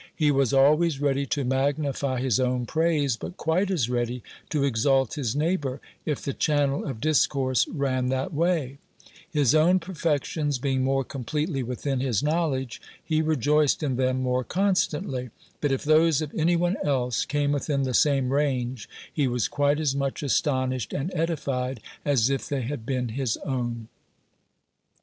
He 0.15 0.31
was 0.31 0.51
always 0.51 0.99
ready 0.99 1.27
to 1.27 1.43
magnify 1.45 2.19
his 2.21 2.39
own 2.39 2.65
praise, 2.65 3.15
but 3.15 3.37
quite 3.37 3.69
as 3.69 3.87
ready 3.87 4.23
to 4.49 4.63
exalt 4.63 5.13
his 5.13 5.35
neighbor, 5.35 5.79
if 6.07 6.23
the 6.23 6.33
channel 6.33 6.87
of 6.87 6.99
discourse 6.99 7.67
ran 7.67 8.09
that 8.09 8.33
way: 8.33 8.79
his 9.29 9.53
own 9.53 9.77
perfections 9.77 10.57
being 10.57 10.83
more 10.83 11.03
completely 11.03 11.61
within 11.61 11.99
his 11.99 12.23
knowledge, 12.23 12.81
he 13.05 13.21
rejoiced 13.21 13.83
in 13.83 13.95
them 13.95 14.23
more 14.23 14.43
constantly; 14.43 15.29
but, 15.61 15.71
if 15.71 15.83
those 15.83 16.19
of 16.19 16.33
any 16.33 16.55
one 16.55 16.77
else 16.83 17.23
came 17.23 17.51
within 17.51 17.83
the 17.83 17.93
same 17.93 18.33
range, 18.33 18.89
he 19.13 19.27
was 19.27 19.47
quite 19.47 19.79
as 19.79 19.95
much 19.95 20.23
astonished 20.23 20.93
and 20.93 21.13
edified 21.13 21.79
as 22.03 22.27
if 22.31 22.49
they 22.49 22.63
had 22.63 22.87
been 22.87 23.09
his 23.09 23.37
own. 23.45 23.87